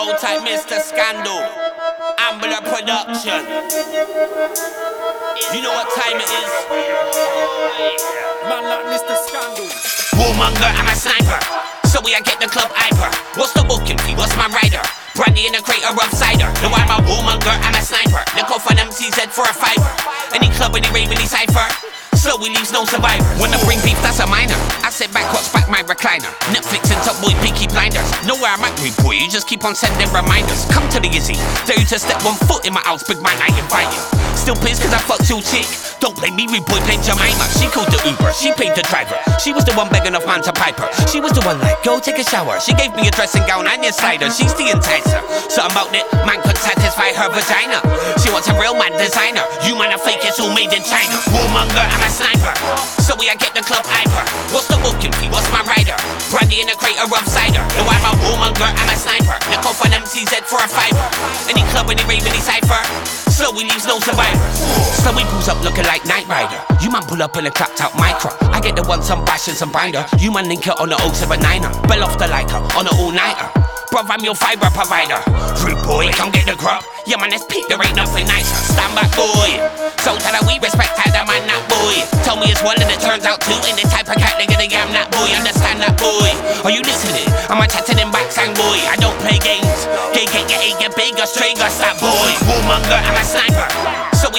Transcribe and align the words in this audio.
Old 0.00 0.16
type 0.16 0.40
Mr. 0.40 0.80
Skandal. 0.80 1.44
Ambler 2.16 2.64
Production. 2.64 3.44
You 5.52 5.60
know 5.60 5.76
what 5.76 5.92
time 5.92 6.16
it 6.16 6.30
is? 6.40 6.52
Man 8.48 8.64
like 8.64 8.88
Mr. 8.88 9.12
Skandal. 9.28 9.68
Warmonger, 10.16 10.72
I'm 10.72 10.88
a 10.88 10.96
sniper. 10.96 11.36
So 11.84 12.00
we 12.00 12.14
I 12.14 12.20
get 12.24 12.40
the 12.40 12.48
club 12.48 12.72
hyper. 12.72 13.12
What's 13.38 13.52
the 13.52 13.60
booking 13.60 13.98
fee? 13.98 14.16
What's 14.16 14.32
my 14.40 14.48
rider? 14.48 14.80
Brandy 15.14 15.44
in 15.44 15.54
a 15.54 15.60
crate 15.60 15.84
of 15.84 15.92
rough 15.92 16.16
cider. 16.16 16.48
No, 16.64 16.72
I'm 16.72 16.88
a 16.88 17.04
warmonger, 17.04 17.52
I'm 17.60 17.76
a 17.76 17.82
sniper. 17.84 18.24
Look 18.40 18.48
off 18.56 18.70
on 18.72 18.80
MTZ 18.80 19.28
for 19.28 19.44
a 19.44 19.52
fiver. 19.52 19.92
Any 20.32 20.48
club, 20.56 20.76
any 20.76 20.88
rave, 20.96 21.12
any 21.12 21.26
cipher. 21.28 21.89
Slowie 22.20 22.52
leaves 22.52 22.70
no 22.70 22.84
survivor. 22.84 23.24
When 23.40 23.48
I 23.48 23.56
bring 23.64 23.80
beef, 23.80 23.96
that's 24.04 24.20
a 24.20 24.26
minor. 24.28 24.52
I 24.84 24.92
sit 24.92 25.08
back, 25.08 25.32
watch 25.32 25.48
back 25.56 25.72
my 25.72 25.80
recliner. 25.80 26.28
Netflix 26.52 26.92
and 26.92 27.00
Top 27.00 27.16
Boy, 27.24 27.32
Peaky 27.40 27.64
Blinders. 27.72 28.04
Know 28.28 28.36
where 28.36 28.52
I'm 28.52 28.60
at, 28.60 28.76
boy. 29.00 29.16
You 29.16 29.24
just 29.24 29.48
keep 29.48 29.64
on 29.64 29.74
sending 29.74 30.04
reminders. 30.12 30.68
Come 30.68 30.84
to 30.92 31.00
the 31.00 31.08
Izzy. 31.08 31.40
Dare 31.64 31.80
you 31.80 31.88
to 31.88 31.98
step 31.98 32.20
one 32.20 32.36
foot 32.44 32.68
in 32.68 32.76
my 32.76 32.84
house, 32.84 33.00
big 33.08 33.24
man, 33.24 33.32
I 33.40 33.48
invite 33.56 33.88
you. 33.88 34.20
Still 34.36 34.56
pissed 34.60 34.84
cause 34.84 34.92
I 34.92 35.00
fucked 35.00 35.32
your 35.32 35.40
chick. 35.40 35.64
Don't 36.00 36.12
blame 36.12 36.36
me, 36.36 36.44
rude 36.44 36.64
boy, 36.68 36.80
blame 36.84 37.00
Jemima. 37.00 37.44
She 37.56 37.72
called 37.72 37.88
the 37.88 38.00
Uber, 38.04 38.32
she 38.36 38.52
paid 38.52 38.76
the 38.76 38.84
driver. 38.88 39.16
She 39.40 39.52
was 39.52 39.64
the 39.64 39.72
one 39.72 39.88
begging 39.88 40.12
off 40.12 40.24
man 40.28 40.44
to 40.44 40.52
pipe 40.52 40.76
her. 40.76 40.88
She 41.08 41.20
was 41.20 41.32
the 41.32 41.40
one 41.48 41.56
like, 41.60 41.80
go 41.84 42.00
take 42.00 42.20
a 42.20 42.24
shower. 42.24 42.60
She 42.60 42.76
gave 42.76 42.92
me 42.96 43.08
a 43.08 43.12
dressing 43.16 43.44
gown 43.48 43.64
and 43.64 43.80
your 43.80 43.96
cider. 43.96 44.28
She's 44.28 44.52
the 44.60 44.68
enticer. 44.72 45.20
Something 45.48 45.72
about 45.72 45.92
it, 45.96 46.04
man 46.28 46.40
could 46.44 46.56
satisfy 46.56 47.16
her 47.16 47.28
vagina. 47.32 47.80
She 48.20 48.28
wants 48.28 48.48
a 48.48 48.54
real 48.60 48.76
man 48.76 48.92
designer. 48.96 49.44
All 50.40 50.48
made 50.56 50.72
in 50.72 50.80
China. 50.80 51.20
Warmonger, 51.36 51.84
I'm 51.84 52.00
a 52.00 52.08
sniper. 52.08 52.56
So 53.04 53.12
we 53.20 53.28
I 53.28 53.36
get 53.36 53.52
the 53.52 53.60
club 53.60 53.84
hyper. 53.84 54.24
What's 54.56 54.72
the 54.72 54.80
booking 54.80 55.12
fee? 55.20 55.28
What's 55.28 55.44
my 55.52 55.60
rider? 55.68 55.92
Brandy 56.32 56.64
in 56.64 56.68
a 56.72 56.76
crate 56.80 56.96
of 56.96 57.12
cider. 57.28 57.60
No, 57.76 57.84
I'm 57.84 58.00
a 58.08 58.12
warmonger, 58.24 58.64
I'm 58.64 58.88
a 58.88 58.96
sniper. 58.96 59.36
Look 59.52 59.68
off 59.68 59.84
on 59.84 59.92
MCZ 59.92 60.48
for 60.48 60.56
a 60.56 60.64
fiver. 60.64 61.04
Any 61.44 61.60
club, 61.68 61.92
any 61.92 62.00
rave, 62.08 62.24
any 62.24 62.40
cipher. 62.40 62.80
Slowie 63.28 63.68
leaves 63.68 63.84
no 63.84 64.00
survivors. 64.00 64.56
Slowie 65.04 65.28
pulls 65.28 65.52
up 65.52 65.60
looking 65.60 65.84
like 65.84 66.08
Knight 66.08 66.24
Rider. 66.24 66.56
You 66.80 66.90
man 66.90 67.04
pull 67.04 67.20
up 67.20 67.36
in 67.36 67.44
a 67.44 67.52
clapped 67.52 67.84
out 67.84 67.92
micro. 68.00 68.32
I 68.48 68.64
get 68.64 68.76
the 68.76 68.84
one 68.88 69.02
some 69.04 69.24
bash 69.28 69.48
and 69.48 69.56
some 69.56 69.70
binder. 69.70 70.08
You 70.16 70.32
man 70.32 70.48
link 70.48 70.66
it 70.66 70.80
on 70.80 70.88
the 70.88 70.96
079er. 70.96 71.68
Bell 71.84 72.04
off 72.04 72.16
the 72.16 72.28
lighter 72.28 72.56
on 72.80 72.88
the 72.88 72.96
all 72.96 73.12
nighter. 73.12 73.69
Bruv, 73.90 74.06
I'm 74.06 74.22
your 74.22 74.38
fiber 74.38 74.70
provider. 74.70 75.18
Rude 75.66 75.82
boy, 75.82 76.06
come 76.14 76.30
get 76.30 76.46
the 76.46 76.54
grub. 76.54 76.86
Yeah, 77.10 77.18
man, 77.18 77.34
let's 77.34 77.42
peak, 77.50 77.66
there 77.66 77.82
ain't 77.82 77.98
nothing 77.98 78.22
nice. 78.30 78.46
Stand 78.46 78.94
back, 78.94 79.10
boy. 79.18 79.58
So 80.06 80.14
tell 80.14 80.30
her 80.30 80.46
we 80.46 80.62
respect 80.62 80.94
her, 80.94 81.10
that 81.10 81.26
man, 81.26 81.42
that 81.50 81.62
boy. 81.66 81.98
Tell 82.22 82.38
me 82.38 82.54
it's 82.54 82.62
one 82.62 82.78
and 82.78 82.86
it 82.86 83.02
turns 83.02 83.26
out 83.26 83.42
two. 83.42 83.58
Ain't 83.66 83.82
the 83.82 83.90
type 83.90 84.06
of 84.06 84.14
cat 84.14 84.38
nigga 84.38 84.54
that 84.62 84.70
I'm 84.70 84.94
that 84.94 85.10
boy. 85.10 85.26
Understand 85.34 85.82
that 85.82 85.98
boy? 85.98 86.30
Are 86.62 86.70
you 86.70 86.86
listening? 86.86 87.26
I'm 87.50 87.58
a 87.58 87.66
chatting 87.66 87.98
in 87.98 88.14
back, 88.14 88.30
sang 88.30 88.54
boy. 88.54 88.78
I 88.86 88.94
don't 88.94 89.18
play 89.18 89.42
games. 89.42 89.90
Get, 90.14 90.30
get, 90.30 90.46
get, 90.46 90.62
get 90.78 90.94
bigger, 90.94 91.26
straight, 91.26 91.58
that 91.58 91.98
boy. 91.98 92.30
Warmonger, 92.46 92.94
I'm 92.94 93.18
a 93.18 93.24
sniper. 93.26 93.69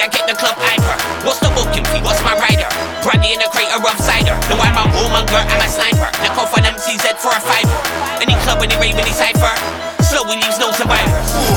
I 0.00 0.06
get 0.06 0.30
the 0.30 0.36
club 0.38 0.54
hyper. 0.54 0.94
What's 1.26 1.40
the 1.42 1.50
booking 1.50 1.82
fee? 1.90 1.98
What's 2.06 2.22
my 2.22 2.38
rider? 2.38 2.70
Brandy 3.02 3.34
in 3.34 3.42
a 3.42 3.48
crate 3.50 3.72
of 3.74 3.82
cider. 3.98 4.36
No, 4.46 4.54
I'm 4.60 4.78
a 4.78 4.84
warmonger, 4.94 5.42
I'm 5.42 5.58
a 5.58 5.68
sniper. 5.68 6.06
Look 6.22 6.38
off 6.38 6.54
on 6.54 6.62
MCZ 6.62 7.18
for 7.18 7.34
a 7.34 7.40
fiver. 7.40 7.78
Any 8.22 8.38
club, 8.46 8.62
any 8.62 8.76
rave, 8.78 8.94
any 8.94 9.10
cipher. 9.10 9.54
Slowie 10.02 10.36
leaves 10.36 10.58
no 10.58 10.70
survivors. 10.70 11.47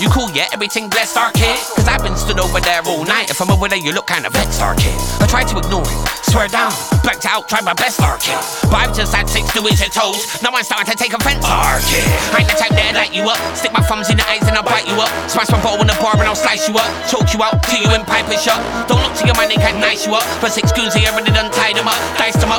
You 0.00 0.08
cool, 0.08 0.30
yeah? 0.32 0.48
Everything 0.52 0.88
blessed, 0.88 1.16
our 1.16 1.30
kid. 1.32 1.58
Cause 1.76 1.88
I've 1.88 2.02
been 2.02 2.16
stood 2.16 2.40
over 2.40 2.60
there 2.60 2.80
all 2.86 3.04
night. 3.04 3.28
If 3.28 3.40
I'm 3.40 3.50
over 3.50 3.68
there, 3.68 3.78
you 3.78 3.92
look 3.92 4.06
kinda 4.06 4.30
vexed, 4.30 4.62
our 4.62 4.74
kid. 4.74 4.96
I 5.20 5.26
tried 5.26 5.48
to 5.52 5.58
ignore 5.58 5.84
it, 5.84 5.98
swear 6.30 6.48
down. 6.48 6.72
Blacked 7.02 7.26
out, 7.26 7.48
tried 7.48 7.64
my 7.64 7.74
best, 7.74 8.00
our 8.00 8.16
kid. 8.16 8.38
But 8.72 8.88
I've 8.88 8.96
just 8.96 9.12
had 9.12 9.28
six 9.28 9.52
new 9.54 9.68
inch 9.68 9.84
toes. 9.90 10.40
Now 10.40 10.56
I'm 10.56 10.64
starting 10.64 10.88
to 10.88 10.96
take 10.96 11.12
offense, 11.12 11.44
our 11.44 11.80
kid. 11.84 12.04
I 12.32 12.40
ain't 12.40 12.48
the 12.48 12.56
type 12.56 12.72
that 12.72 12.94
light 12.94 13.12
you 13.12 13.28
up. 13.28 13.36
Stick 13.56 13.72
my 13.72 13.84
thumbs 13.84 14.08
in 14.08 14.16
the 14.16 14.24
eyes 14.24 14.46
and 14.48 14.56
I'll 14.56 14.64
bite 14.64 14.88
you 14.88 14.96
up. 14.96 15.10
Smash 15.28 15.50
my 15.52 15.60
bottle 15.60 15.84
in 15.84 15.88
the 15.88 15.98
bar 16.00 16.16
and 16.16 16.24
I'll 16.24 16.38
slice 16.38 16.68
you 16.68 16.74
up. 16.78 16.88
Choke 17.10 17.28
you 17.34 17.42
out, 17.42 17.60
till 17.66 17.82
you 17.82 17.90
in 17.92 18.06
pipe 18.06 18.28
and 18.32 18.40
shut. 18.40 18.56
Don't 18.88 19.02
look 19.04 19.12
to 19.20 19.26
your 19.26 19.36
man, 19.36 19.52
they 19.52 19.60
can 19.60 19.80
nice 19.80 20.06
you 20.06 20.14
up. 20.16 20.24
But 20.40 20.52
six 20.56 20.72
goons 20.72 20.94
here 20.96 21.12
already 21.12 21.32
done 21.32 21.52
tied 21.52 21.76
them 21.76 21.88
up. 21.88 21.98
Diced 22.16 22.40
them 22.40 22.51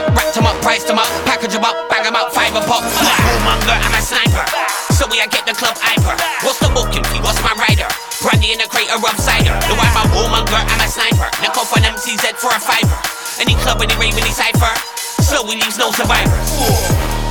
What's 6.43 6.59
the 6.59 6.67
booking 6.75 7.03
fee? 7.05 7.19
What's 7.23 7.41
my 7.41 7.55
rider? 7.55 7.87
Brandy 8.21 8.51
in 8.51 8.59
a 8.59 8.67
crate 8.67 8.91
of 8.91 8.99
cider. 9.19 9.55
No, 9.67 9.75
I'm 9.79 9.95
a 9.95 10.03
warmonger, 10.11 10.59
I'm 10.59 10.81
a 10.81 10.87
sniper. 10.87 11.31
Look 11.41 11.57
off 11.57 11.71
on 11.71 11.83
MCZ 11.83 12.35
for 12.35 12.51
a 12.51 12.59
fiver. 12.59 12.99
Any 13.39 13.55
club, 13.55 13.81
any 13.81 13.95
rave, 13.95 14.17
any 14.17 14.31
cipher. 14.31 14.75
Slowie 15.23 15.55
leaves 15.55 15.77
no 15.77 15.91
survivors. 15.91 17.22